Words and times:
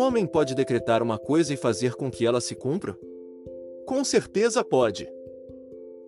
homem 0.00 0.26
pode 0.26 0.54
decretar 0.54 1.02
uma 1.02 1.18
coisa 1.18 1.54
e 1.54 1.56
fazer 1.56 1.94
com 1.94 2.10
que 2.10 2.26
ela 2.26 2.40
se 2.40 2.54
cumpra? 2.54 2.96
Com 3.86 4.02
certeza 4.02 4.64
pode. 4.64 5.08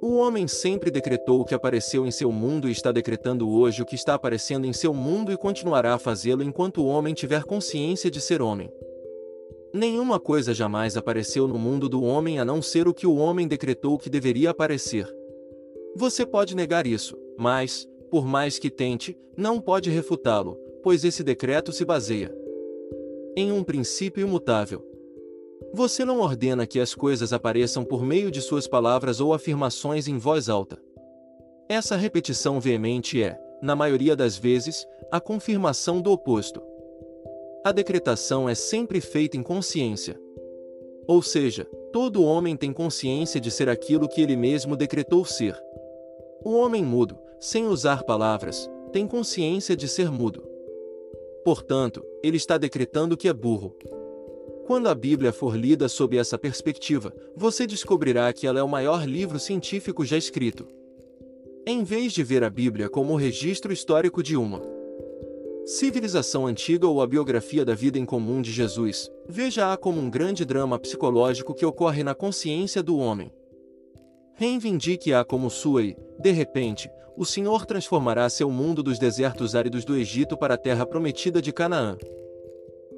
O 0.01 0.17
homem 0.17 0.49
sempre 0.49 0.91
decretou 0.91 1.41
o 1.41 1.45
que 1.45 1.55
apareceu 1.55 2.05
em 2.07 2.11
seu 2.11 2.33
mundo 2.33 2.69
e 2.69 2.73
está 2.73 2.91
decretando 2.91 3.49
hoje 3.49 3.83
o 3.83 3.87
que 3.87 3.95
está 3.95 4.15
aparecendo 4.15 4.67
em 4.67 4.73
seu 4.73 4.93
mundo 4.93 5.31
e 5.31 5.37
continuará 5.37 5.95
a 5.95 5.99
fazê-lo 5.99 6.43
enquanto 6.43 6.83
o 6.83 6.87
homem 6.87 7.15
tiver 7.15 7.45
consciência 7.45 8.11
de 8.11 8.21
ser 8.21 8.43
homem. 8.43 8.69
Nenhuma 9.73 10.19
coisa 10.19 10.53
jamais 10.53 10.97
apareceu 10.97 11.47
no 11.47 11.59
mundo 11.59 11.89
do 11.89 12.03
homem 12.03 12.41
a 12.41 12.45
não 12.45 12.61
ser 12.61 12.89
o 12.89 12.95
que 12.95 13.07
o 13.07 13.17
homem 13.17 13.47
decretou 13.47 13.97
que 13.97 14.11
deveria 14.11 14.51
aparecer. 14.51 15.07
Você 15.95 16.27
pode 16.27 16.57
negar 16.57 16.87
isso, 16.87 17.17
mas, 17.39 17.89
por 18.11 18.27
mais 18.27 18.59
que 18.59 18.71
tente, 18.71 19.17
não 19.37 19.61
pode 19.61 19.89
refutá-lo, 19.89 20.59
pois 20.83 21.05
esse 21.05 21.23
decreto 21.23 21.73
se 21.73 21.85
baseia 21.85 22.42
em 23.37 23.51
um 23.51 23.65
princípio 23.65 24.27
imutável. 24.27 24.87
Você 25.73 26.05
não 26.05 26.21
ordena 26.21 26.67
que 26.67 26.79
as 26.79 26.95
coisas 26.95 27.33
apareçam 27.33 27.85
por 27.85 28.05
meio 28.05 28.31
de 28.31 28.43
suas 28.43 28.67
palavras 28.67 29.21
ou 29.21 29.33
afirmações 29.33 30.07
em 30.07 30.19
voz 30.19 30.49
alta. 30.49 30.79
Essa 31.69 31.97
repetição 31.97 32.61
veemente 32.61 33.23
é, 33.23 33.39
na 33.63 33.75
maioria 33.75 34.15
das 34.15 34.37
vezes, 34.37 34.87
a 35.11 35.19
confirmação 35.19 36.01
do 36.01 36.13
oposto. 36.13 36.61
A 37.65 37.73
decretação 37.73 38.49
é 38.49 38.55
sempre 38.55 39.01
feita 39.01 39.37
em 39.37 39.43
consciência. 39.43 40.21
Ou 41.07 41.23
seja, 41.23 41.65
todo 41.93 42.25
homem 42.25 42.57
tem 42.57 42.73
consciência 42.73 43.41
de 43.41 43.51
ser 43.51 43.69
aquilo 43.69 44.09
que 44.09 44.21
ele 44.21 44.37
mesmo 44.37 44.77
decretou 44.77 45.25
ser. 45.25 45.59
O 46.45 46.53
homem 46.53 46.85
mudo, 46.85 47.19
sem 47.41 47.67
usar 47.67 48.03
palavras, 48.03 48.69
tem 48.93 49.07
consciência 49.07 49.75
de 49.75 49.89
ser 49.89 50.11
mudo. 50.11 50.52
Portanto, 51.45 52.05
ele 52.23 52.37
está 52.37 52.57
decretando 52.57 53.17
que 53.17 53.29
é 53.29 53.33
burro. 53.33 53.75
Quando 54.67 54.89
a 54.89 54.95
Bíblia 54.95 55.33
for 55.33 55.57
lida 55.57 55.89
sob 55.89 56.17
essa 56.17 56.39
perspectiva, 56.39 57.13
você 57.37 57.67
descobrirá 57.67 58.33
que 58.33 58.47
ela 58.47 58.61
é 58.61 58.63
o 58.63 58.69
maior 58.69 59.05
livro 59.05 59.39
científico 59.41 60.05
já 60.05 60.17
escrito. 60.17 60.67
Em 61.67 61.83
vez 61.83 62.13
de 62.13 62.23
ver 62.23 62.45
a 62.45 62.51
Bíblia 62.51 62.89
como 62.89 63.13
o 63.13 63.17
registro 63.17 63.73
histórico 63.73 64.23
de 64.23 64.37
uma 64.37 64.63
civilização 65.65 66.47
antiga 66.47 66.89
ou 66.89 67.01
a 67.01 67.07
biografia 67.07 67.65
da 67.65 67.75
vida 67.75 67.99
em 67.99 68.05
comum 68.05 68.41
de 68.43 68.51
Jesus, 68.51 69.11
veja-a 69.29 69.77
como 69.77 70.01
um 70.01 70.11
grande 70.11 70.45
drama 70.45 70.79
psicológico 70.79 71.55
que 71.55 71.65
ocorre 71.67 72.03
na 72.03 72.15
consciência 72.15 72.83
do 72.83 72.99
homem. 72.99 73.33
Reivindique-a 74.43 75.25
como 75.25 75.49
sua 75.49 75.85
e, 75.85 75.97
de 76.19 76.33
repente, 76.33 76.91
o 77.17 77.25
Senhor 77.25 77.65
transformará 77.65 78.29
seu 78.29 78.51
mundo 78.51 78.83
dos 78.83 78.99
desertos 78.99 79.55
áridos 79.55 79.85
do 79.85 79.95
Egito 79.95 80.37
para 80.37 80.55
a 80.55 80.59
terra 80.59 80.85
prometida 80.85 81.41
de 81.41 81.53
Canaã. 81.53 81.97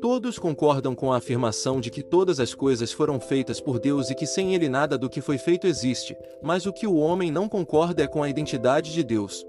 Todos 0.00 0.38
concordam 0.38 0.94
com 0.94 1.12
a 1.12 1.18
afirmação 1.18 1.82
de 1.82 1.90
que 1.90 2.02
todas 2.02 2.40
as 2.40 2.54
coisas 2.54 2.92
foram 2.92 3.20
feitas 3.20 3.60
por 3.60 3.78
Deus 3.78 4.08
e 4.08 4.14
que 4.14 4.26
sem 4.26 4.54
ele 4.54 4.70
nada 4.70 4.96
do 4.96 5.10
que 5.10 5.20
foi 5.20 5.36
feito 5.36 5.66
existe, 5.66 6.16
mas 6.42 6.64
o 6.64 6.72
que 6.72 6.86
o 6.86 6.96
homem 6.96 7.30
não 7.30 7.46
concorda 7.46 8.02
é 8.02 8.06
com 8.06 8.22
a 8.22 8.30
identidade 8.30 8.94
de 8.94 9.04
Deus. 9.04 9.44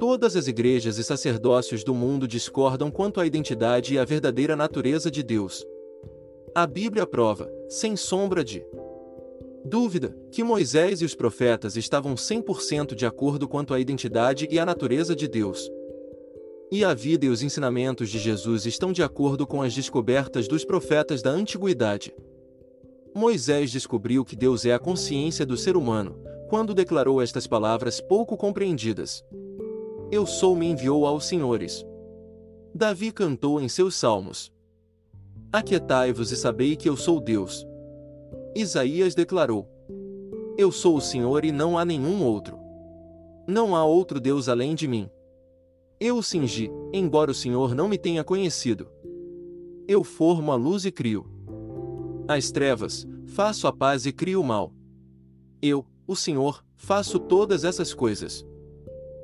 Todas 0.00 0.34
as 0.34 0.48
igrejas 0.48 0.98
e 0.98 1.04
sacerdócios 1.04 1.84
do 1.84 1.94
mundo 1.94 2.26
discordam 2.26 2.90
quanto 2.90 3.20
à 3.20 3.24
identidade 3.24 3.94
e 3.94 4.00
à 4.00 4.04
verdadeira 4.04 4.56
natureza 4.56 5.12
de 5.12 5.22
Deus. 5.22 5.64
A 6.52 6.66
Bíblia 6.66 7.06
prova, 7.06 7.48
sem 7.68 7.94
sombra 7.94 8.42
de 8.42 8.66
dúvida, 9.68 10.16
que 10.32 10.42
Moisés 10.42 11.00
e 11.02 11.04
os 11.04 11.14
profetas 11.14 11.76
estavam 11.76 12.14
100% 12.14 12.94
de 12.94 13.06
acordo 13.06 13.46
quanto 13.46 13.74
à 13.74 13.78
identidade 13.78 14.48
e 14.50 14.58
à 14.58 14.66
natureza 14.66 15.14
de 15.14 15.28
Deus. 15.28 15.70
E 16.72 16.84
a 16.84 16.92
vida 16.92 17.26
e 17.26 17.28
os 17.28 17.42
ensinamentos 17.42 18.10
de 18.10 18.18
Jesus 18.18 18.66
estão 18.66 18.92
de 18.92 19.02
acordo 19.02 19.46
com 19.46 19.62
as 19.62 19.74
descobertas 19.74 20.48
dos 20.48 20.64
profetas 20.64 21.22
da 21.22 21.30
antiguidade. 21.30 22.14
Moisés 23.14 23.70
descobriu 23.70 24.24
que 24.24 24.36
Deus 24.36 24.64
é 24.64 24.72
a 24.72 24.78
consciência 24.78 25.46
do 25.46 25.56
ser 25.56 25.76
humano, 25.76 26.18
quando 26.48 26.74
declarou 26.74 27.22
estas 27.22 27.46
palavras 27.46 28.00
pouco 28.00 28.36
compreendidas. 28.36 29.24
Eu 30.10 30.26
sou 30.26 30.56
me 30.56 30.66
enviou 30.66 31.06
aos 31.06 31.26
senhores. 31.26 31.84
Davi 32.74 33.12
cantou 33.12 33.60
em 33.60 33.68
seus 33.68 33.94
salmos. 33.94 34.52
Aquietai-vos 35.52 36.32
e 36.32 36.36
sabei 36.36 36.76
que 36.76 36.88
eu 36.88 36.96
sou 36.96 37.20
Deus. 37.20 37.66
Isaías 38.58 39.14
declarou: 39.14 39.68
Eu 40.56 40.72
sou 40.72 40.96
o 40.96 41.00
Senhor 41.00 41.44
e 41.44 41.52
não 41.52 41.78
há 41.78 41.84
nenhum 41.84 42.24
outro. 42.24 42.58
Não 43.46 43.76
há 43.76 43.84
outro 43.84 44.20
Deus 44.20 44.48
além 44.48 44.74
de 44.74 44.88
mim. 44.88 45.08
Eu 46.00 46.16
o 46.16 46.22
cingi, 46.24 46.68
embora 46.92 47.30
o 47.30 47.34
Senhor 47.34 47.72
não 47.72 47.88
me 47.88 47.96
tenha 47.96 48.24
conhecido. 48.24 48.88
Eu 49.86 50.02
formo 50.02 50.50
a 50.50 50.56
luz 50.56 50.84
e 50.84 50.90
crio. 50.90 51.24
As 52.26 52.50
trevas, 52.50 53.06
faço 53.26 53.68
a 53.68 53.72
paz 53.72 54.06
e 54.06 54.12
crio 54.12 54.40
o 54.40 54.44
mal. 54.44 54.72
Eu, 55.62 55.86
o 56.04 56.16
Senhor, 56.16 56.64
faço 56.74 57.20
todas 57.20 57.62
essas 57.62 57.94
coisas. 57.94 58.44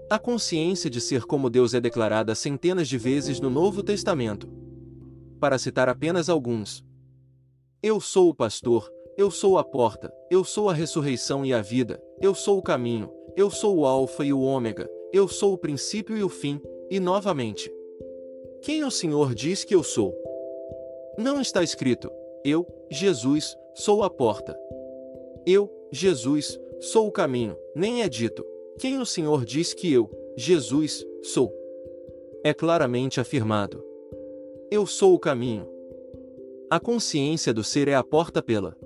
A 0.08 0.16
consciência 0.16 0.88
de 0.88 1.00
ser 1.00 1.24
como 1.24 1.50
Deus 1.50 1.74
é 1.74 1.80
declarada 1.80 2.36
centenas 2.36 2.86
de 2.86 2.96
vezes 2.96 3.40
no 3.40 3.50
Novo 3.50 3.82
Testamento. 3.82 4.48
Para 5.40 5.58
citar 5.58 5.88
apenas 5.88 6.28
alguns: 6.28 6.84
Eu 7.82 8.00
sou 8.00 8.30
o 8.30 8.34
pastor, 8.34 8.93
eu 9.16 9.30
sou 9.30 9.58
a 9.58 9.64
porta, 9.64 10.12
eu 10.28 10.42
sou 10.42 10.68
a 10.68 10.72
ressurreição 10.72 11.46
e 11.46 11.52
a 11.52 11.62
vida, 11.62 12.02
eu 12.20 12.34
sou 12.34 12.58
o 12.58 12.62
caminho, 12.62 13.08
eu 13.36 13.48
sou 13.48 13.78
o 13.78 13.86
Alfa 13.86 14.24
e 14.24 14.32
o 14.32 14.40
Ômega, 14.40 14.90
eu 15.12 15.28
sou 15.28 15.52
o 15.52 15.58
princípio 15.58 16.16
e 16.16 16.24
o 16.24 16.28
fim, 16.28 16.60
e 16.90 16.98
novamente. 16.98 17.72
Quem 18.60 18.82
o 18.82 18.90
Senhor 18.90 19.34
diz 19.34 19.62
que 19.62 19.74
eu 19.74 19.84
sou? 19.84 20.12
Não 21.16 21.40
está 21.40 21.62
escrito, 21.62 22.10
eu, 22.44 22.66
Jesus, 22.90 23.56
sou 23.74 24.02
a 24.02 24.10
porta. 24.10 24.58
Eu, 25.46 25.70
Jesus, 25.92 26.58
sou 26.80 27.06
o 27.06 27.12
caminho, 27.12 27.56
nem 27.74 28.02
é 28.02 28.08
dito, 28.08 28.44
quem 28.78 28.98
o 28.98 29.06
Senhor 29.06 29.44
diz 29.44 29.72
que 29.72 29.92
eu, 29.92 30.10
Jesus, 30.36 31.06
sou. 31.22 31.54
É 32.42 32.52
claramente 32.52 33.20
afirmado. 33.20 33.84
Eu 34.70 34.86
sou 34.86 35.14
o 35.14 35.18
caminho. 35.18 35.68
A 36.68 36.80
consciência 36.80 37.54
do 37.54 37.62
ser 37.62 37.86
é 37.86 37.94
a 37.94 38.02
porta 38.02 38.42
pela 38.42 38.76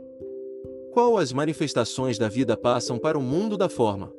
qual 0.98 1.16
as 1.16 1.32
manifestações 1.32 2.18
da 2.18 2.28
vida 2.28 2.56
passam 2.56 2.98
para 2.98 3.16
o 3.16 3.22
mundo 3.22 3.56
da 3.56 3.68
forma. 3.68 4.12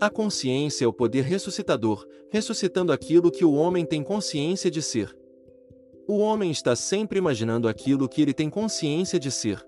A 0.00 0.08
consciência 0.08 0.84
é 0.84 0.86
o 0.86 0.92
poder 0.92 1.24
ressuscitador, 1.24 2.06
ressuscitando 2.30 2.92
aquilo 2.92 3.32
que 3.32 3.44
o 3.44 3.52
homem 3.52 3.84
tem 3.84 4.00
consciência 4.04 4.70
de 4.70 4.80
ser. 4.80 5.12
O 6.06 6.18
homem 6.18 6.52
está 6.52 6.76
sempre 6.76 7.18
imaginando 7.18 7.66
aquilo 7.66 8.08
que 8.08 8.22
ele 8.22 8.32
tem 8.32 8.48
consciência 8.48 9.18
de 9.18 9.28
ser. 9.32 9.60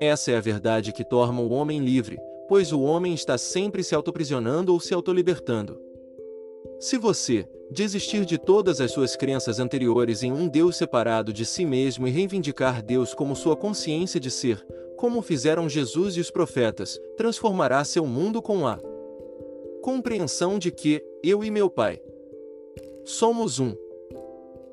Essa 0.00 0.30
é 0.30 0.36
a 0.36 0.40
verdade 0.40 0.92
que 0.92 1.02
torna 1.02 1.40
o 1.40 1.50
homem 1.50 1.80
livre, 1.80 2.16
pois 2.48 2.70
o 2.70 2.80
homem 2.82 3.12
está 3.12 3.36
sempre 3.36 3.82
se 3.82 3.92
autoprisionando 3.92 4.72
ou 4.72 4.78
se 4.78 4.94
autolibertando. 4.94 5.80
Se 6.78 6.96
você 6.96 7.44
desistir 7.72 8.24
de 8.24 8.38
todas 8.38 8.80
as 8.80 8.92
suas 8.92 9.16
crenças 9.16 9.58
anteriores 9.58 10.22
em 10.22 10.30
um 10.30 10.46
Deus 10.46 10.76
separado 10.76 11.32
de 11.32 11.44
si 11.44 11.64
mesmo 11.64 12.06
e 12.06 12.10
reivindicar 12.12 12.80
Deus 12.80 13.12
como 13.14 13.34
sua 13.34 13.56
consciência 13.56 14.20
de 14.20 14.30
ser, 14.30 14.64
como 15.00 15.22
fizeram 15.22 15.66
Jesus 15.66 16.18
e 16.18 16.20
os 16.20 16.30
profetas, 16.30 17.00
transformará 17.16 17.82
seu 17.84 18.06
mundo 18.06 18.42
com 18.42 18.66
a 18.66 18.78
compreensão 19.80 20.58
de 20.58 20.70
que, 20.70 21.02
eu 21.24 21.42
e 21.42 21.50
meu 21.50 21.70
Pai, 21.70 21.98
somos 23.02 23.58
um. 23.58 23.74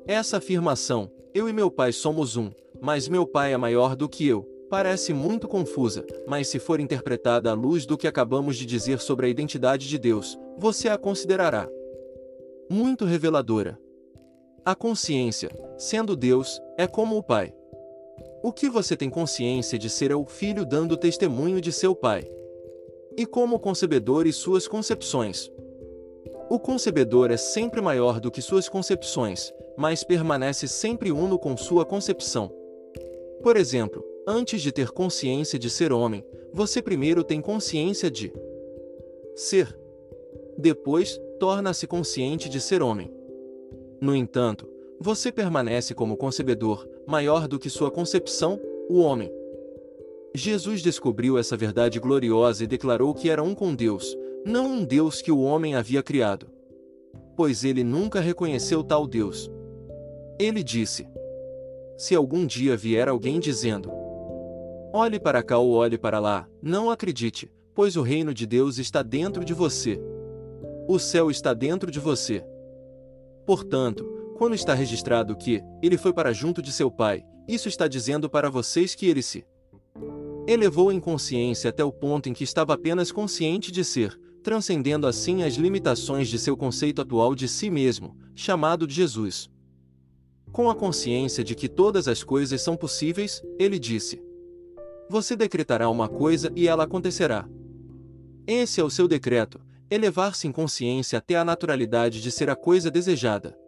Essa 0.06 0.36
afirmação, 0.36 1.10
eu 1.32 1.48
e 1.48 1.52
meu 1.54 1.70
Pai 1.70 1.92
somos 1.92 2.36
um, 2.36 2.50
mas 2.78 3.08
meu 3.08 3.26
Pai 3.26 3.54
é 3.54 3.56
maior 3.56 3.96
do 3.96 4.06
que 4.06 4.28
eu, 4.28 4.42
parece 4.68 5.14
muito 5.14 5.48
confusa, 5.48 6.04
mas 6.26 6.48
se 6.48 6.58
for 6.58 6.78
interpretada 6.78 7.50
à 7.50 7.54
luz 7.54 7.86
do 7.86 7.96
que 7.96 8.06
acabamos 8.06 8.58
de 8.58 8.66
dizer 8.66 9.00
sobre 9.00 9.24
a 9.24 9.30
identidade 9.30 9.88
de 9.88 9.98
Deus, 9.98 10.38
você 10.58 10.90
a 10.90 10.98
considerará 10.98 11.66
muito 12.68 13.06
reveladora. 13.06 13.80
A 14.62 14.74
consciência, 14.74 15.48
sendo 15.78 16.14
Deus, 16.14 16.60
é 16.76 16.86
como 16.86 17.16
o 17.16 17.22
Pai. 17.22 17.54
O 18.42 18.52
que 18.52 18.68
você 18.68 18.96
tem 18.96 19.10
consciência 19.10 19.78
de 19.78 19.90
ser 19.90 20.10
é 20.10 20.14
o 20.14 20.24
filho 20.24 20.64
dando 20.64 20.96
testemunho 20.96 21.60
de 21.60 21.72
seu 21.72 21.94
pai 21.94 22.24
e 23.16 23.26
como 23.26 23.58
concebedor 23.58 24.26
e 24.26 24.32
suas 24.32 24.68
concepções. 24.68 25.50
O 26.48 26.58
concebedor 26.58 27.32
é 27.32 27.36
sempre 27.36 27.80
maior 27.80 28.20
do 28.20 28.30
que 28.30 28.40
suas 28.40 28.68
concepções, 28.68 29.52
mas 29.76 30.04
permanece 30.04 30.68
sempre 30.68 31.10
uno 31.10 31.36
com 31.38 31.56
sua 31.56 31.84
concepção. 31.84 32.50
Por 33.42 33.56
exemplo, 33.56 34.04
antes 34.26 34.62
de 34.62 34.70
ter 34.70 34.90
consciência 34.90 35.58
de 35.58 35.68
ser 35.68 35.92
homem, 35.92 36.24
você 36.52 36.80
primeiro 36.80 37.24
tem 37.24 37.40
consciência 37.40 38.08
de 38.08 38.32
ser. 39.34 39.76
Depois, 40.56 41.20
torna-se 41.40 41.86
consciente 41.86 42.48
de 42.48 42.60
ser 42.60 42.82
homem. 42.82 43.12
No 44.00 44.14
entanto, 44.14 44.68
você 45.00 45.30
permanece 45.30 45.92
como 45.94 46.16
concebedor, 46.16 46.88
maior 47.08 47.48
do 47.48 47.58
que 47.58 47.70
sua 47.70 47.90
concepção, 47.90 48.60
o 48.86 49.00
homem. 49.00 49.32
Jesus 50.34 50.82
descobriu 50.82 51.38
essa 51.38 51.56
verdade 51.56 51.98
gloriosa 51.98 52.64
e 52.64 52.66
declarou 52.66 53.14
que 53.14 53.30
era 53.30 53.42
um 53.42 53.54
com 53.54 53.74
Deus, 53.74 54.14
não 54.44 54.66
um 54.66 54.84
Deus 54.84 55.22
que 55.22 55.32
o 55.32 55.40
homem 55.40 55.74
havia 55.74 56.02
criado. 56.02 56.50
Pois 57.34 57.64
ele 57.64 57.82
nunca 57.82 58.20
reconheceu 58.20 58.84
tal 58.84 59.06
Deus. 59.06 59.50
Ele 60.38 60.62
disse: 60.62 61.08
se 61.96 62.14
algum 62.14 62.44
dia 62.44 62.76
vier 62.76 63.08
alguém 63.08 63.40
dizendo: 63.40 63.90
Olhe 64.92 65.18
para 65.18 65.42
cá 65.42 65.56
ou 65.56 65.72
olhe 65.72 65.96
para 65.96 66.18
lá, 66.18 66.46
não 66.62 66.90
acredite, 66.90 67.50
pois 67.74 67.96
o 67.96 68.02
reino 68.02 68.34
de 68.34 68.46
Deus 68.46 68.76
está 68.76 69.02
dentro 69.02 69.46
de 69.46 69.54
você. 69.54 69.98
O 70.86 70.98
céu 70.98 71.30
está 71.30 71.54
dentro 71.54 71.90
de 71.90 71.98
você. 71.98 72.44
Portanto, 73.46 74.17
quando 74.38 74.54
está 74.54 74.72
registrado 74.72 75.36
que 75.36 75.60
ele 75.82 75.98
foi 75.98 76.12
para 76.12 76.32
junto 76.32 76.62
de 76.62 76.70
seu 76.70 76.88
pai, 76.90 77.24
isso 77.48 77.68
está 77.68 77.88
dizendo 77.88 78.30
para 78.30 78.48
vocês 78.48 78.94
que 78.94 79.06
ele 79.06 79.20
se 79.20 79.44
elevou 80.46 80.92
em 80.92 81.00
consciência 81.00 81.70
até 81.70 81.82
o 81.82 81.92
ponto 81.92 82.28
em 82.28 82.32
que 82.32 82.44
estava 82.44 82.72
apenas 82.72 83.10
consciente 83.10 83.72
de 83.72 83.84
ser, 83.84 84.18
transcendendo 84.42 85.08
assim 85.08 85.42
as 85.42 85.54
limitações 85.54 86.28
de 86.28 86.38
seu 86.38 86.56
conceito 86.56 87.02
atual 87.02 87.34
de 87.34 87.48
si 87.48 87.68
mesmo, 87.68 88.16
chamado 88.34 88.86
de 88.86 88.94
Jesus. 88.94 89.50
Com 90.52 90.70
a 90.70 90.74
consciência 90.74 91.42
de 91.42 91.56
que 91.56 91.68
todas 91.68 92.06
as 92.06 92.22
coisas 92.22 92.62
são 92.62 92.76
possíveis, 92.76 93.42
ele 93.58 93.78
disse: 93.78 94.22
Você 95.10 95.34
decretará 95.34 95.90
uma 95.90 96.08
coisa 96.08 96.50
e 96.54 96.68
ela 96.68 96.84
acontecerá. 96.84 97.46
Esse 98.46 98.80
é 98.80 98.84
o 98.84 98.88
seu 98.88 99.08
decreto, 99.08 99.60
elevar-se 99.90 100.46
em 100.46 100.52
consciência 100.52 101.18
até 101.18 101.34
a 101.34 101.44
naturalidade 101.44 102.22
de 102.22 102.30
ser 102.30 102.48
a 102.48 102.56
coisa 102.56 102.90
desejada. 102.90 103.58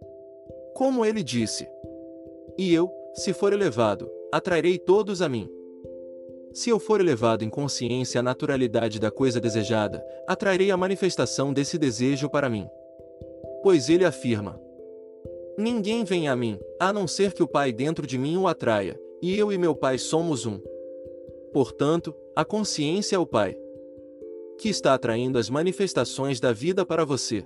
Como 0.81 1.05
ele 1.05 1.23
disse: 1.23 1.69
E 2.57 2.73
eu, 2.73 2.91
se 3.13 3.35
for 3.35 3.53
elevado, 3.53 4.11
atrairei 4.33 4.79
todos 4.79 5.21
a 5.21 5.29
mim. 5.29 5.47
Se 6.55 6.71
eu 6.71 6.79
for 6.79 7.03
elevado 7.03 7.45
em 7.45 7.51
consciência 7.51 8.21
à 8.21 8.23
naturalidade 8.23 8.99
da 8.99 9.11
coisa 9.11 9.39
desejada, 9.39 10.03
atrairei 10.27 10.71
a 10.71 10.79
manifestação 10.79 11.53
desse 11.53 11.77
desejo 11.77 12.31
para 12.31 12.49
mim. 12.49 12.67
Pois 13.63 13.91
ele 13.91 14.07
afirma: 14.07 14.59
Ninguém 15.59 16.03
vem 16.03 16.29
a 16.29 16.35
mim, 16.35 16.59
a 16.81 16.95
não 16.95 17.07
ser 17.07 17.35
que 17.35 17.43
o 17.43 17.47
Pai 17.47 17.75
dentro 17.75 18.07
de 18.07 18.17
mim 18.17 18.39
o 18.39 18.49
atraia, 18.49 18.99
e 19.21 19.39
eu 19.39 19.53
e 19.53 19.59
meu 19.59 19.75
Pai 19.75 19.99
somos 19.99 20.47
um. 20.47 20.59
Portanto, 21.53 22.15
a 22.35 22.43
consciência 22.43 23.17
é 23.17 23.19
o 23.19 23.27
Pai 23.27 23.55
que 24.59 24.71
está 24.71 24.95
atraindo 24.95 25.39
as 25.39 25.51
manifestações 25.51 26.41
da 26.41 26.55
vida 26.55 26.87
para 26.87 27.05
você. 27.05 27.45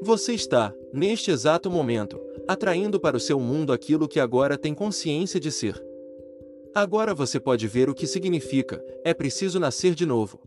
Você 0.00 0.32
está, 0.32 0.72
neste 0.92 1.30
exato 1.30 1.68
momento, 1.70 2.20
atraindo 2.46 3.00
para 3.00 3.16
o 3.16 3.20
seu 3.20 3.40
mundo 3.40 3.72
aquilo 3.72 4.06
que 4.06 4.20
agora 4.20 4.56
tem 4.56 4.72
consciência 4.72 5.40
de 5.40 5.50
ser. 5.50 5.82
Agora 6.72 7.12
você 7.12 7.40
pode 7.40 7.66
ver 7.66 7.90
o 7.90 7.94
que 7.94 8.06
significa: 8.06 8.82
é 9.04 9.12
preciso 9.12 9.58
nascer 9.58 9.94
de 9.94 10.06
novo. 10.06 10.40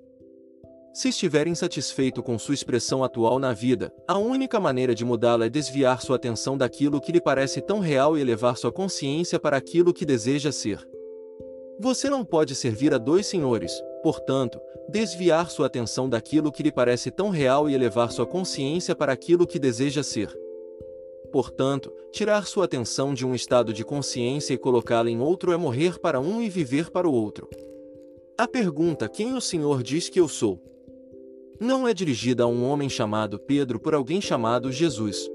Se 0.94 1.10
estiver 1.10 1.48
insatisfeito 1.48 2.24
com 2.24 2.40
sua 2.40 2.54
expressão 2.54 3.04
atual 3.04 3.40
na 3.40 3.54
vida, 3.54 3.94
a 4.08 4.18
única 4.18 4.60
maneira 4.60 4.96
de 4.96 5.04
mudá-la 5.04 5.46
é 5.46 5.50
desviar 5.50 6.02
sua 6.02 6.16
atenção 6.16 6.58
daquilo 6.58 7.02
que 7.02 7.12
lhe 7.12 7.22
parece 7.22 7.62
tão 7.62 7.80
real 7.80 8.18
e 8.18 8.22
elevar 8.22 8.58
sua 8.58 8.72
consciência 8.72 9.40
para 9.40 9.58
aquilo 9.58 9.94
que 9.94 10.06
deseja 10.06 10.52
ser. 10.52 10.86
Você 11.80 12.10
não 12.10 12.24
pode 12.24 12.56
servir 12.56 12.94
a 12.94 12.98
dois 12.98 13.26
senhores, 13.26 13.72
portanto, 14.02 14.60
desviar 14.90 15.50
sua 15.50 15.68
atenção 15.68 16.10
daquilo 16.10 16.52
que 16.52 16.64
lhe 16.64 16.72
parece 16.72 17.12
tão 17.12 17.30
real 17.30 17.70
e 17.70 17.74
elevar 17.74 18.12
sua 18.12 18.26
consciência 18.26 18.96
para 18.96 19.14
aquilo 19.14 19.48
que 19.48 19.60
deseja 19.60 20.04
ser 20.04 20.36
portanto, 21.32 21.92
tirar 22.12 22.46
sua 22.46 22.66
atenção 22.66 23.14
de 23.14 23.26
um 23.26 23.34
estado 23.34 23.74
de 23.74 23.84
consciência 23.84 24.54
e 24.54 24.58
colocá-la 24.58 25.10
em 25.10 25.20
outro 25.20 25.54
é 25.54 25.58
morrer 25.58 25.98
para 25.98 26.20
um 26.20 26.42
e 26.42 26.50
viver 26.50 26.92
para 26.92 27.08
o 27.08 27.14
outro. 27.14 27.50
A 28.38 28.48
pergunta 28.48 29.08
quem 29.08 29.34
o 29.34 29.42
Senhor 29.42 29.82
diz 29.82 30.10
que 30.10 30.20
eu 30.20 30.28
sou 30.28 30.62
não 31.60 31.88
é 31.88 31.94
dirigida 31.94 32.44
a 32.44 32.48
um 32.48 32.66
homem 32.66 32.90
chamado 32.90 33.40
Pedro 33.40 33.80
por 33.80 33.94
alguém 33.94 34.20
chamado 34.20 34.72
Jesus. 34.72 35.30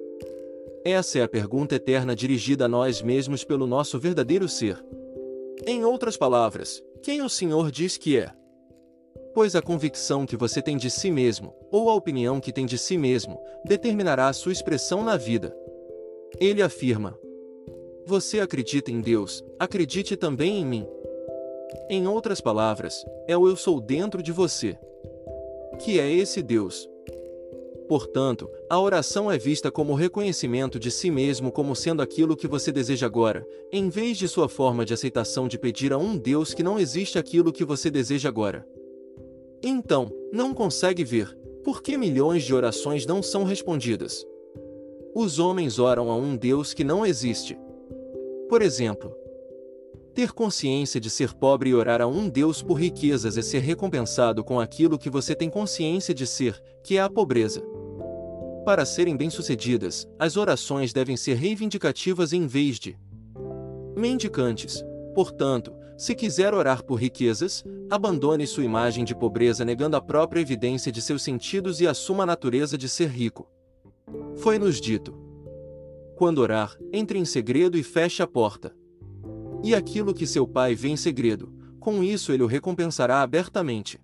Essa 0.85 1.21
é 1.21 1.23
a 1.23 1.29
pergunta 1.29 1.77
eterna 1.77 2.15
dirigida 2.15 2.65
a 2.65 2.69
nós 2.69 3.01
mesmos 3.01 3.45
pelo 3.45 3.67
nosso 3.67 3.99
verdadeiro 3.99 4.49
ser. 4.49 4.85
Em 5.67 5.85
outras 5.85 6.17
palavras, 6.17 6.83
quem 7.03 7.23
o 7.23 7.29
Senhor 7.29 7.71
diz 7.71 7.97
que 7.97 8.19
é? 8.19 8.33
Pois 9.37 9.55
a 9.55 9.61
convicção 9.61 10.25
que 10.25 10.35
você 10.35 10.63
tem 10.63 10.79
de 10.79 10.91
si 10.91 11.11
mesmo, 11.11 11.53
ou 11.71 11.91
a 11.91 11.95
opinião 11.95 12.41
que 12.41 12.51
tem 12.51 12.65
de 12.65 12.79
si 12.79 12.97
mesmo, 12.97 13.39
determinará 13.67 14.29
a 14.29 14.33
sua 14.33 14.51
expressão 14.51 15.05
na 15.05 15.19
vida. 15.19 15.55
Ele 16.41 16.63
afirma: 16.63 17.19
Você 18.07 18.41
acredita 18.41 18.91
em 18.91 19.03
Deus, 19.03 19.45
acredite 19.59 20.17
também 20.17 20.61
em 20.61 20.65
mim. 20.65 20.87
Em 21.91 22.09
outras 22.09 22.41
palavras, 22.41 23.05
é 23.29 23.37
o 23.37 23.47
eu 23.47 23.57
sou 23.57 23.79
dentro 23.79 24.23
de 24.23 24.33
você. 24.33 24.79
Que 25.81 26.01
é 26.01 26.11
esse 26.11 26.43
Deus. 26.43 26.89
Portanto, 27.91 28.51
a 28.71 28.81
oração 28.81 29.31
é 29.31 29.37
vista 29.37 29.71
como 29.71 29.93
reconhecimento 29.93 30.81
de 30.81 30.91
si 30.91 31.11
mesmo 31.11 31.53
como 31.53 31.77
sendo 31.77 32.01
aquilo 32.01 32.39
que 32.39 32.49
você 32.49 32.73
deseja 32.73 33.05
agora, 33.05 33.47
em 33.71 33.91
vez 33.91 34.17
de 34.17 34.29
sua 34.29 34.49
forma 34.49 34.83
de 34.83 34.95
aceitação 34.95 35.47
de 35.47 35.59
pedir 35.59 35.93
a 35.93 35.99
um 35.99 36.17
Deus 36.17 36.55
que 36.55 36.63
não 36.63 36.79
existe 36.79 37.19
aquilo 37.19 37.53
que 37.53 37.67
você 37.67 37.91
deseja 37.91 38.31
agora. 38.31 38.67
Então, 39.69 40.09
não 40.33 40.55
consegue 40.55 41.03
ver 41.03 41.37
por 41.65 41.83
que 41.83 41.99
milhões 41.99 42.45
de 42.45 42.55
orações 42.55 43.05
não 43.05 43.21
são 43.21 43.43
respondidas. 43.43 44.25
Os 45.13 45.41
homens 45.41 45.81
oram 45.81 46.09
a 46.09 46.15
um 46.15 46.37
Deus 46.37 46.73
que 46.73 46.85
não 46.85 47.05
existe. 47.05 47.59
Por 48.49 48.63
exemplo, 48.63 49.13
ter 50.15 50.31
consciência 50.31 51.01
de 51.01 51.11
ser 51.11 51.35
pobre 51.35 51.71
e 51.71 51.75
orar 51.75 52.01
a 52.01 52.07
um 52.07 52.29
Deus 52.29 52.63
por 52.63 52.75
riquezas 52.75 53.37
é 53.37 53.43
ser 53.43 53.59
recompensado 53.59 54.45
com 54.45 54.61
aquilo 54.61 54.97
que 54.97 55.11
você 55.11 55.35
tem 55.35 55.51
consciência 55.51 56.15
de 56.15 56.29
ser, 56.29 56.63
que 56.85 56.97
é 56.97 57.01
a 57.01 57.11
pobreza. 57.11 57.61
Para 58.65 58.87
serem 58.87 59.17
bem-sucedidas, 59.17 60.07
as 60.17 60.37
orações 60.37 60.93
devem 60.93 61.17
ser 61.17 61.35
reivindicativas 61.35 62.33
em 62.33 62.47
vez 62.47 62.79
de 62.79 62.97
mendicantes. 63.97 64.81
Portanto, 65.13 65.73
se 65.97 66.15
quiser 66.15 66.53
orar 66.53 66.85
por 66.85 66.97
riquezas, 66.97 67.65
abandone 67.89 68.47
sua 68.47 68.65
imagem 68.65 69.05
de 69.05 69.15
pobreza 69.15 69.65
negando 69.65 69.97
a 69.97 70.01
própria 70.01 70.41
evidência 70.41 70.93
de 70.93 71.01
seus 71.01 71.23
sentidos 71.23 71.81
e 71.81 71.87
assuma 71.87 72.25
a 72.25 72.27
natureza 72.27 72.77
de 72.77 72.89
ser 72.89 73.09
rico. 73.09 73.49
Foi-nos 74.37 74.79
dito: 74.79 75.15
Quando 76.17 76.39
orar, 76.39 76.77
entre 76.93 77.19
em 77.19 77.25
segredo 77.25 77.79
e 77.79 77.83
feche 77.83 78.23
a 78.23 78.27
porta. 78.27 78.77
E 79.65 79.75
aquilo 79.75 80.13
que 80.13 80.27
seu 80.27 80.47
pai 80.47 80.75
vê 80.75 80.89
em 80.89 80.97
segredo, 80.97 81.53
com 81.81 82.03
isso 82.03 82.31
ele 82.31 82.43
o 82.43 82.47
recompensará 82.47 83.23
abertamente. 83.23 83.99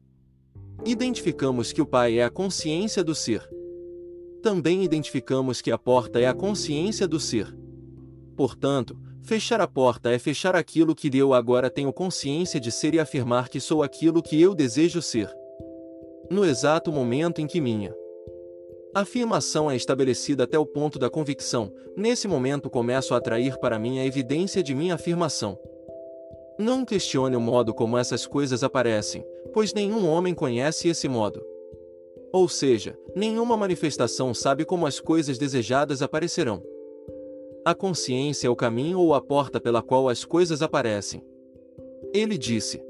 Identificamos 0.85 1.73
que 1.73 1.83
o 1.83 1.87
pai 1.87 2.19
é 2.19 2.25
a 2.25 2.31
consciência 2.31 3.05
do 3.05 3.15
ser. 3.15 3.49
Também 4.43 4.83
identificamos 4.83 5.61
que 5.61 5.71
a 5.71 5.79
porta 5.79 6.19
é 6.19 6.27
a 6.27 6.35
consciência 6.35 7.07
do 7.07 7.21
ser. 7.21 7.55
Portanto, 8.35 8.99
fechar 9.25 9.61
a 9.61 9.67
porta 9.67 10.11
é 10.11 10.19
fechar 10.19 10.55
aquilo 10.55 10.95
que 10.95 11.11
eu 11.17 11.33
agora 11.33 11.71
tenho 11.71 11.93
consciência 11.93 12.61
de 12.61 12.71
ser 12.71 12.95
e 12.95 13.01
afirmar 13.01 13.49
que 13.49 13.61
sou 13.61 13.83
aquilo 13.83 14.23
que 14.23 14.41
eu 14.41 14.55
desejo 14.55 15.01
ser. 15.01 15.31
No 16.31 16.45
exato 16.45 16.93
momento 16.93 17.41
em 17.41 17.47
que 17.47 17.61
minha 17.61 17.95
afirmação 18.95 19.71
é 19.71 19.77
estabelecida 19.77 20.45
até 20.45 20.59
o 20.59 20.67
ponto 20.67 20.99
da 20.99 21.09
convicção, 21.09 21.73
nesse 21.97 22.29
momento 22.29 22.69
começo 22.69 23.15
a 23.15 23.17
atrair 23.17 23.59
para 23.59 23.79
mim 23.79 23.99
a 23.99 24.05
evidência 24.05 24.63
de 24.63 24.75
minha 24.75 24.95
afirmação. 24.95 25.59
Não 26.59 26.85
questione 26.85 27.35
o 27.35 27.41
modo 27.41 27.73
como 27.73 27.97
essas 27.97 28.27
coisas 28.27 28.63
aparecem, 28.63 29.25
pois 29.53 29.73
nenhum 29.73 30.07
homem 30.07 30.35
conhece 30.35 30.89
esse 30.89 31.09
modo. 31.09 31.43
Ou 32.33 32.49
seja, 32.49 32.97
nenhuma 33.17 33.57
manifestação 33.57 34.33
sabe 34.33 34.65
como 34.65 34.87
as 34.87 35.01
coisas 35.01 35.39
desejadas 35.39 36.03
aparecerão. 36.03 36.63
A 37.65 37.75
consciência 37.75 38.49
é 38.49 38.51
o 38.51 38.57
caminho 38.57 38.99
ou 38.99 39.15
a 39.15 39.21
porta 39.21 39.61
pela 39.61 39.81
qual 39.81 40.09
as 40.09 40.25
coisas 40.25 40.63
aparecem. 40.63 41.23
Ele 42.13 42.37
disse: 42.37 42.83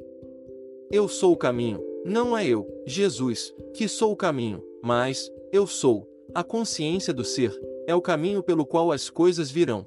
Eu 0.90 1.08
sou 1.08 1.32
o 1.32 1.36
caminho, 1.36 1.78
não 2.04 2.36
é 2.36 2.46
eu, 2.46 2.66
Jesus, 2.86 3.54
que 3.74 3.86
sou 3.86 4.12
o 4.12 4.16
caminho, 4.16 4.62
mas, 4.82 5.30
eu 5.52 5.66
sou. 5.66 6.08
A 6.34 6.42
consciência 6.42 7.12
do 7.12 7.22
ser 7.24 7.52
é 7.86 7.94
o 7.94 8.00
caminho 8.00 8.42
pelo 8.42 8.64
qual 8.64 8.90
as 8.90 9.10
coisas 9.10 9.50
virão. 9.50 9.84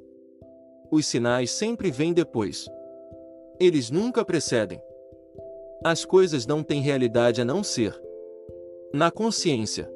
Os 0.92 1.08
sinais 1.08 1.50
sempre 1.50 1.90
vêm 1.90 2.14
depois. 2.14 2.70
Eles 3.60 3.90
nunca 3.90 4.24
precedem. 4.24 4.80
As 5.84 6.06
coisas 6.06 6.46
não 6.46 6.62
têm 6.62 6.82
realidade 6.82 7.42
a 7.42 7.46
não 7.46 7.64
ser 7.64 8.00
na 8.94 9.12
consciência. 9.12 9.92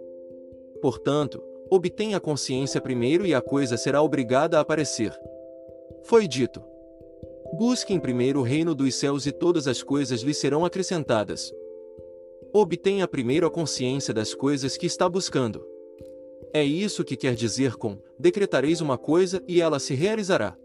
Portanto, 0.81 1.41
obtenha 1.69 2.17
a 2.17 2.19
consciência 2.19 2.81
primeiro 2.81 3.25
e 3.25 3.33
a 3.33 3.41
coisa 3.41 3.77
será 3.77 4.01
obrigada 4.01 4.57
a 4.57 4.61
aparecer. 4.61 5.13
Foi 6.03 6.27
dito: 6.27 6.61
Busquem 7.53 7.99
primeiro 7.99 8.39
o 8.39 8.43
reino 8.43 8.75
dos 8.75 8.95
céus 8.95 9.25
e 9.25 9.31
todas 9.31 9.67
as 9.67 9.81
coisas 9.81 10.21
lhe 10.21 10.33
serão 10.33 10.63
acrescentadas. 10.65 11.51
Obtenha 12.53 13.07
primeiro 13.07 13.45
a 13.45 13.51
consciência 13.51 14.13
das 14.13 14.33
coisas 14.33 14.77
que 14.77 14.85
está 14.85 15.07
buscando. 15.07 15.65
É 16.53 16.63
isso 16.63 17.03
que 17.03 17.15
quer 17.15 17.35
dizer 17.35 17.75
com: 17.75 17.97
decretareis 18.17 18.81
uma 18.81 18.97
coisa 18.97 19.43
e 19.47 19.61
ela 19.61 19.79
se 19.79 19.93
realizará. 19.93 20.57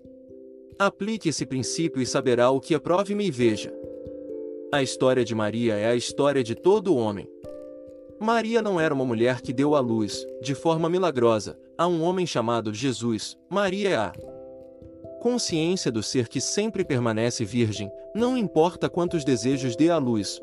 Aplique 0.78 1.28
esse 1.28 1.46
princípio 1.46 2.02
e 2.02 2.06
saberá 2.06 2.50
o 2.50 2.60
que 2.60 2.74
aprove-me 2.74 3.26
e 3.26 3.30
veja. 3.30 3.72
A 4.72 4.82
história 4.82 5.24
de 5.24 5.34
Maria 5.34 5.74
é 5.74 5.86
a 5.86 5.94
história 5.94 6.42
de 6.42 6.54
todo 6.54 6.96
homem. 6.96 7.28
Maria 8.20 8.62
não 8.62 8.80
era 8.80 8.94
uma 8.94 9.04
mulher 9.04 9.40
que 9.40 9.52
deu 9.52 9.74
à 9.74 9.80
luz, 9.80 10.26
de 10.40 10.54
forma 10.54 10.88
milagrosa, 10.88 11.58
a 11.76 11.86
um 11.86 12.02
homem 12.02 12.26
chamado 12.26 12.72
Jesus, 12.72 13.36
Maria 13.50 13.88
é 13.90 13.96
a 13.96 14.12
consciência 15.20 15.90
do 15.90 16.02
ser 16.02 16.28
que 16.28 16.40
sempre 16.40 16.84
permanece 16.84 17.44
virgem, 17.44 17.90
não 18.14 18.36
importa 18.36 18.90
quantos 18.90 19.24
desejos 19.24 19.74
dê 19.74 19.88
à 19.88 19.96
luz. 19.96 20.40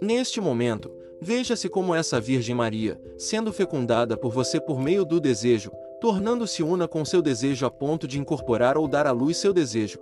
Neste 0.00 0.40
momento, 0.40 0.90
veja-se 1.20 1.68
como 1.68 1.94
essa 1.94 2.20
Virgem 2.20 2.54
Maria, 2.54 3.00
sendo 3.18 3.52
fecundada 3.52 4.16
por 4.16 4.32
você 4.32 4.60
por 4.60 4.80
meio 4.80 5.04
do 5.04 5.20
desejo, 5.20 5.70
tornando-se 6.00 6.62
una 6.62 6.88
com 6.88 7.04
seu 7.04 7.22
desejo 7.22 7.66
a 7.66 7.70
ponto 7.70 8.08
de 8.08 8.18
incorporar 8.18 8.76
ou 8.76 8.88
dar 8.88 9.06
à 9.06 9.12
luz 9.12 9.36
seu 9.36 9.52
desejo. 9.52 9.98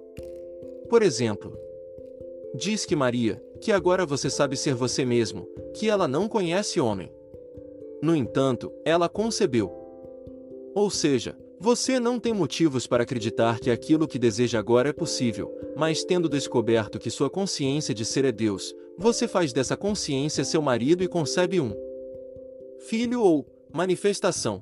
Por 0.89 1.03
exemplo, 1.03 1.57
diz 2.55 2.87
que 2.87 2.97
Maria, 2.97 3.43
que 3.63 3.71
agora 3.71 4.05
você 4.05 4.29
sabe 4.29 4.57
ser 4.57 4.75
você 4.75 5.05
mesmo, 5.05 5.49
que 5.73 5.89
ela 5.89 6.09
não 6.09 6.29
conhece 6.29 6.81
homem. 6.81 7.13
No 8.03 8.17
entanto, 8.17 8.73
ela 8.85 9.09
concebeu. 9.09 9.73
Ou 10.75 10.91
seja, 10.91 11.39
você 11.61 12.01
não 12.01 12.19
tem 12.19 12.33
motivos 12.33 12.89
para 12.89 13.05
acreditar 13.05 13.61
que 13.61 13.71
aquilo 13.71 14.09
que 14.09 14.19
deseja 14.19 14.59
agora 14.59 14.89
é 14.89 14.93
possível, 14.93 15.49
mas 15.77 16.03
tendo 16.03 16.29
descoberto 16.29 16.99
que 16.99 17.09
sua 17.09 17.31
consciência 17.31 17.95
de 17.95 18.05
ser 18.05 18.25
é 18.25 18.33
Deus, 18.33 18.75
você 18.99 19.29
faz 19.29 19.53
dessa 19.53 19.77
consciência 19.77 20.45
seu 20.45 20.61
marido 20.61 21.05
e 21.05 21.09
concebe 21.09 21.61
um 21.61 21.73
filho 22.81 23.23
ou 23.23 23.47
manifestação. 23.73 24.61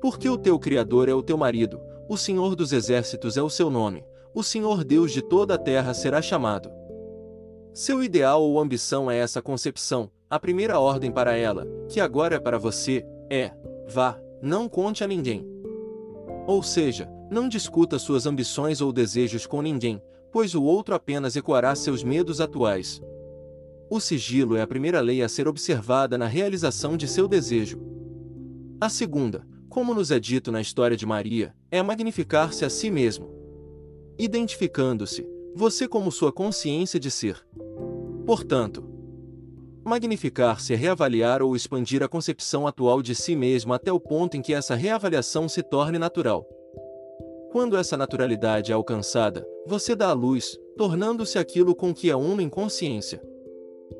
Porque 0.00 0.30
o 0.30 0.38
teu 0.38 0.58
Criador 0.58 1.10
é 1.10 1.14
o 1.14 1.22
teu 1.22 1.36
marido, 1.36 1.78
o 2.08 2.16
Senhor 2.16 2.56
dos 2.56 2.72
Exércitos 2.72 3.36
é 3.36 3.42
o 3.42 3.50
seu 3.50 3.68
nome, 3.68 4.02
o 4.34 4.42
Senhor 4.42 4.82
Deus 4.82 5.12
de 5.12 5.20
toda 5.20 5.56
a 5.56 5.58
terra 5.58 5.92
será 5.92 6.22
chamado. 6.22 6.70
Seu 7.78 8.02
ideal 8.02 8.42
ou 8.42 8.58
ambição 8.58 9.08
é 9.08 9.18
essa 9.18 9.40
concepção, 9.40 10.10
a 10.28 10.36
primeira 10.36 10.80
ordem 10.80 11.12
para 11.12 11.36
ela, 11.36 11.64
que 11.88 12.00
agora 12.00 12.34
é 12.34 12.40
para 12.40 12.58
você, 12.58 13.06
é: 13.30 13.52
vá, 13.88 14.20
não 14.42 14.68
conte 14.68 15.04
a 15.04 15.06
ninguém. 15.06 15.46
Ou 16.44 16.60
seja, 16.60 17.08
não 17.30 17.48
discuta 17.48 17.96
suas 17.96 18.26
ambições 18.26 18.80
ou 18.80 18.92
desejos 18.92 19.46
com 19.46 19.62
ninguém, 19.62 20.02
pois 20.32 20.56
o 20.56 20.64
outro 20.64 20.92
apenas 20.92 21.36
ecoará 21.36 21.72
seus 21.76 22.02
medos 22.02 22.40
atuais. 22.40 23.00
O 23.88 24.00
sigilo 24.00 24.56
é 24.56 24.62
a 24.62 24.66
primeira 24.66 25.00
lei 25.00 25.22
a 25.22 25.28
ser 25.28 25.46
observada 25.46 26.18
na 26.18 26.26
realização 26.26 26.96
de 26.96 27.06
seu 27.06 27.28
desejo. 27.28 27.80
A 28.80 28.88
segunda, 28.88 29.46
como 29.68 29.94
nos 29.94 30.10
é 30.10 30.18
dito 30.18 30.50
na 30.50 30.60
história 30.60 30.96
de 30.96 31.06
Maria, 31.06 31.54
é 31.70 31.80
magnificar-se 31.80 32.64
a 32.64 32.70
si 32.70 32.90
mesmo. 32.90 33.30
Identificando-se, 34.18 35.37
você 35.58 35.88
como 35.88 36.12
sua 36.12 36.32
consciência 36.32 37.00
de 37.00 37.10
ser. 37.10 37.44
Portanto, 38.24 38.88
magnificar-se 39.84 40.72
é 40.72 40.76
reavaliar 40.76 41.42
ou 41.42 41.56
expandir 41.56 42.00
a 42.00 42.06
concepção 42.06 42.64
atual 42.64 43.02
de 43.02 43.12
si 43.12 43.34
mesmo 43.34 43.74
até 43.74 43.92
o 43.92 43.98
ponto 43.98 44.36
em 44.36 44.40
que 44.40 44.54
essa 44.54 44.76
reavaliação 44.76 45.48
se 45.48 45.60
torne 45.60 45.98
natural. 45.98 46.48
Quando 47.50 47.76
essa 47.76 47.96
naturalidade 47.96 48.70
é 48.70 48.74
alcançada, 48.74 49.44
você 49.66 49.96
dá 49.96 50.10
a 50.10 50.12
luz, 50.12 50.56
tornando-se 50.76 51.40
aquilo 51.40 51.74
com 51.74 51.92
que 51.92 52.08
é 52.08 52.14
uma 52.14 52.40
em 52.40 52.48
consciência. 52.48 53.20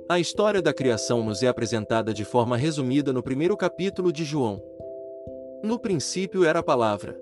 A 0.08 0.20
história 0.20 0.62
da 0.62 0.72
criação 0.72 1.24
nos 1.24 1.42
é 1.42 1.48
apresentada 1.48 2.14
de 2.14 2.24
forma 2.24 2.56
resumida 2.56 3.12
no 3.12 3.22
primeiro 3.22 3.56
capítulo 3.56 4.12
de 4.12 4.22
João. 4.22 4.62
No 5.64 5.76
princípio 5.76 6.44
era 6.44 6.60
a 6.60 6.62
palavra. 6.62 7.20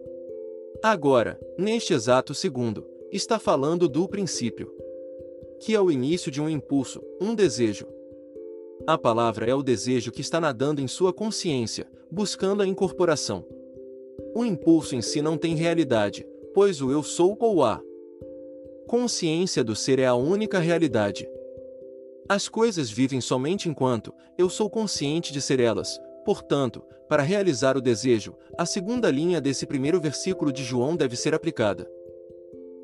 Agora, 0.82 1.40
neste 1.56 1.94
exato 1.94 2.34
segundo, 2.34 2.95
está 3.10 3.38
falando 3.38 3.88
do 3.88 4.08
princípio, 4.08 4.72
que 5.60 5.74
é 5.74 5.80
o 5.80 5.90
início 5.90 6.30
de 6.30 6.40
um 6.40 6.48
impulso, 6.48 7.02
um 7.20 7.34
desejo. 7.34 7.86
A 8.86 8.98
palavra 8.98 9.46
é 9.46 9.54
o 9.54 9.62
desejo 9.62 10.12
que 10.12 10.20
está 10.20 10.40
nadando 10.40 10.80
em 10.80 10.88
sua 10.88 11.12
consciência, 11.12 11.86
buscando 12.10 12.62
a 12.62 12.66
incorporação. 12.66 13.44
O 14.34 14.44
impulso 14.44 14.94
em 14.94 15.02
si 15.02 15.22
não 15.22 15.38
tem 15.38 15.54
realidade, 15.54 16.26
pois 16.52 16.82
o 16.82 16.90
eu 16.90 17.02
sou 17.02 17.36
ou 17.40 17.64
a 17.64 17.80
consciência 18.86 19.64
do 19.64 19.74
ser 19.74 19.98
é 19.98 20.06
a 20.06 20.14
única 20.14 20.58
realidade. 20.58 21.28
As 22.28 22.48
coisas 22.48 22.90
vivem 22.90 23.20
somente 23.20 23.68
enquanto 23.68 24.12
eu 24.38 24.48
sou 24.48 24.68
consciente 24.68 25.32
de 25.32 25.40
ser 25.40 25.58
elas. 25.58 25.98
Portanto, 26.24 26.82
para 27.08 27.22
realizar 27.22 27.76
o 27.76 27.80
desejo, 27.80 28.34
a 28.58 28.66
segunda 28.66 29.10
linha 29.10 29.40
desse 29.40 29.64
primeiro 29.64 30.00
versículo 30.00 30.52
de 30.52 30.64
João 30.64 30.96
deve 30.96 31.16
ser 31.16 31.34
aplicada. 31.34 31.88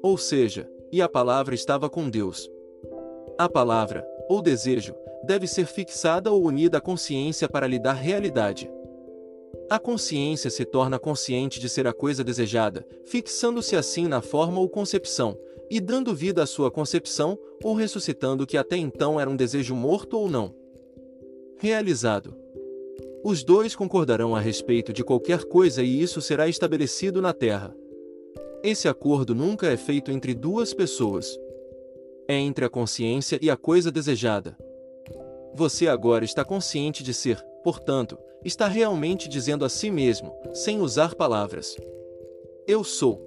Ou 0.02 0.18
seja, 0.18 0.68
e 0.90 1.00
a 1.00 1.08
palavra 1.08 1.54
estava 1.54 1.88
com 1.88 2.10
Deus. 2.10 2.50
A 3.38 3.48
palavra, 3.48 4.06
ou 4.28 4.42
desejo, 4.42 4.94
deve 5.24 5.46
ser 5.46 5.66
fixada 5.66 6.30
ou 6.30 6.44
unida 6.44 6.78
à 6.78 6.80
consciência 6.80 7.48
para 7.48 7.66
lhe 7.66 7.78
dar 7.78 7.92
realidade. 7.92 8.70
A 9.70 9.78
consciência 9.78 10.50
se 10.50 10.64
torna 10.64 10.98
consciente 10.98 11.60
de 11.60 11.68
ser 11.68 11.86
a 11.86 11.92
coisa 11.92 12.22
desejada, 12.22 12.86
fixando-se 13.04 13.76
assim 13.76 14.06
na 14.06 14.20
forma 14.20 14.60
ou 14.60 14.68
concepção, 14.68 15.38
e 15.70 15.80
dando 15.80 16.14
vida 16.14 16.42
à 16.42 16.46
sua 16.46 16.70
concepção, 16.70 17.38
ou 17.62 17.74
ressuscitando 17.74 18.44
o 18.44 18.46
que 18.46 18.58
até 18.58 18.76
então 18.76 19.18
era 19.18 19.30
um 19.30 19.36
desejo 19.36 19.74
morto 19.74 20.18
ou 20.18 20.28
não. 20.28 20.54
Realizado. 21.56 22.36
Os 23.24 23.44
dois 23.44 23.76
concordarão 23.76 24.34
a 24.34 24.40
respeito 24.40 24.92
de 24.92 25.04
qualquer 25.04 25.44
coisa 25.44 25.82
e 25.82 26.02
isso 26.02 26.20
será 26.20 26.48
estabelecido 26.48 27.22
na 27.22 27.32
Terra. 27.32 27.74
Esse 28.62 28.86
acordo 28.86 29.34
nunca 29.34 29.66
é 29.66 29.76
feito 29.76 30.12
entre 30.12 30.34
duas 30.34 30.72
pessoas. 30.72 31.36
É 32.28 32.34
entre 32.38 32.64
a 32.64 32.68
consciência 32.68 33.36
e 33.42 33.50
a 33.50 33.56
coisa 33.56 33.90
desejada. 33.90 34.56
Você 35.52 35.88
agora 35.88 36.24
está 36.24 36.44
consciente 36.44 37.02
de 37.02 37.12
ser, 37.12 37.44
portanto, 37.64 38.16
está 38.44 38.68
realmente 38.68 39.28
dizendo 39.28 39.64
a 39.64 39.68
si 39.68 39.90
mesmo, 39.90 40.32
sem 40.52 40.80
usar 40.80 41.16
palavras: 41.16 41.76
Eu 42.64 42.84
sou. 42.84 43.20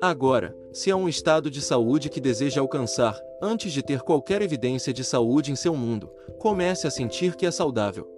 Agora, 0.00 0.56
se 0.72 0.90
há 0.90 0.96
um 0.96 1.08
estado 1.08 1.48
de 1.48 1.62
saúde 1.62 2.08
que 2.08 2.20
deseja 2.20 2.60
alcançar, 2.60 3.16
antes 3.40 3.72
de 3.72 3.80
ter 3.80 4.00
qualquer 4.00 4.42
evidência 4.42 4.92
de 4.92 5.04
saúde 5.04 5.52
em 5.52 5.56
seu 5.56 5.76
mundo, 5.76 6.10
comece 6.40 6.84
a 6.88 6.90
sentir 6.90 7.36
que 7.36 7.46
é 7.46 7.50
saudável. 7.52 8.11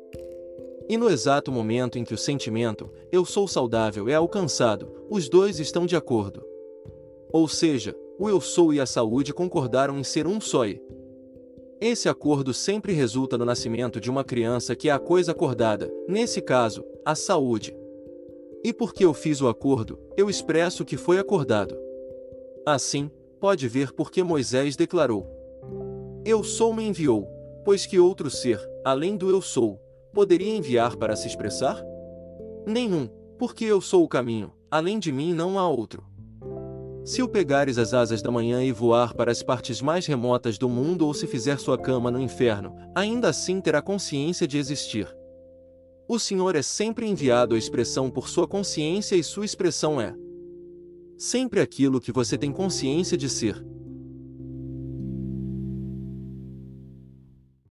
E 0.89 0.97
no 0.97 1.09
exato 1.09 1.51
momento 1.51 1.99
em 1.99 2.05
que 2.05 2.13
o 2.13 2.19
sentimento, 2.19 2.91
eu 3.11 3.25
sou 3.25 3.49
saudável, 3.49 4.09
é 4.09 4.15
alcançado, 4.15 4.91
os 5.09 5.29
dois 5.29 5.59
estão 5.59 5.87
de 5.87 5.97
acordo. 5.97 6.45
Ou 7.33 7.49
seja, 7.49 7.97
o 8.19 8.29
eu 8.29 8.41
sou 8.41 8.73
e 8.73 8.81
a 8.81 8.87
saúde 8.87 9.33
concordaram 9.33 9.99
em 9.99 10.05
ser 10.05 10.27
um 10.27 10.41
só 10.41 10.67
e. 10.67 10.81
Esse 11.81 12.09
acordo 12.09 12.55
sempre 12.55 12.93
resulta 12.93 13.37
no 13.37 13.45
nascimento 13.45 14.01
de 14.01 14.11
uma 14.11 14.23
criança 14.23 14.77
que 14.77 14.89
é 14.89 14.93
a 14.93 14.99
coisa 14.99 15.33
acordada, 15.33 15.93
nesse 16.09 16.41
caso, 16.41 16.85
a 17.05 17.15
saúde. 17.15 17.77
E 18.63 18.73
porque 18.73 19.05
eu 19.05 19.13
fiz 19.13 19.41
o 19.43 19.49
acordo, 19.49 19.99
eu 20.17 20.31
expresso 20.31 20.85
que 20.85 20.97
foi 20.97 21.19
acordado. 21.19 21.77
Assim, 22.65 23.11
pode 23.41 23.69
ver 23.69 23.93
porque 23.93 24.23
Moisés 24.23 24.77
declarou: 24.77 25.27
Eu 26.25 26.43
sou 26.43 26.73
me 26.73 26.85
enviou, 26.85 27.29
pois 27.65 27.85
que 27.85 27.99
outro 27.99 28.31
ser, 28.31 28.59
além 28.83 29.17
do 29.17 29.29
eu 29.29 29.43
sou, 29.43 29.84
poderia 30.15 30.57
enviar 30.57 30.97
para 30.97 31.17
se 31.17 31.27
expressar? 31.27 31.85
Nenhum, 32.65 33.09
porque 33.39 33.65
eu 33.65 33.81
sou 33.81 34.05
o 34.05 34.09
caminho, 34.09 34.53
além 34.71 34.99
de 34.99 35.13
mim 35.13 35.35
não 35.35 35.59
há 35.59 35.69
outro. 35.69 36.05
Se 37.05 37.23
o 37.23 37.29
pegares 37.29 37.77
as 37.77 37.93
asas 37.93 38.23
da 38.23 38.31
manhã 38.31 38.65
e 38.65 38.73
voar 38.73 39.13
para 39.13 39.31
as 39.31 39.43
partes 39.43 39.83
mais 39.83 40.07
remotas 40.07 40.57
do 40.57 40.71
mundo 40.71 41.07
ou 41.07 41.13
se 41.13 41.27
fizer 41.27 41.59
sua 41.59 41.77
cama 41.77 42.11
no 42.11 42.19
inferno, 42.19 42.75
ainda 42.95 43.29
assim 43.29 43.61
terá 43.61 43.83
consciência 43.83 44.49
de 44.49 44.57
existir. 44.57 45.15
O 46.09 46.19
Senhor 46.19 46.55
é 46.57 46.63
sempre 46.63 47.07
enviado 47.07 47.55
à 47.55 47.59
expressão 47.59 48.09
por 48.09 48.29
sua 48.29 48.49
consciência 48.49 49.17
e 49.17 49.23
sua 49.23 49.45
expressão 49.45 50.01
é 50.01 50.15
sempre 51.19 51.61
aquilo 51.61 52.01
que 52.01 52.13
você 52.13 52.39
tem 52.39 52.53
consciência 52.53 53.17
de 53.17 53.29
ser. 53.29 53.63